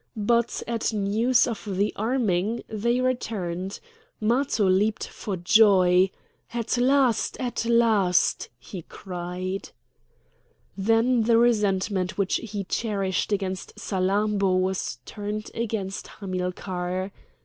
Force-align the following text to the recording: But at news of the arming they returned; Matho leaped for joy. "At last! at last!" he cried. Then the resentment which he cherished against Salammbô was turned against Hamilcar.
But 0.17 0.63
at 0.67 0.91
news 0.91 1.45
of 1.45 1.63
the 1.63 1.93
arming 1.95 2.63
they 2.67 2.99
returned; 3.01 3.79
Matho 4.19 4.67
leaped 4.67 5.07
for 5.07 5.37
joy. 5.37 6.09
"At 6.51 6.79
last! 6.79 7.39
at 7.39 7.65
last!" 7.65 8.49
he 8.57 8.81
cried. 8.81 9.69
Then 10.75 11.25
the 11.25 11.37
resentment 11.37 12.17
which 12.17 12.37
he 12.37 12.63
cherished 12.63 13.31
against 13.31 13.75
Salammbô 13.77 14.59
was 14.59 14.97
turned 15.05 15.51
against 15.53 16.07
Hamilcar. 16.07 17.11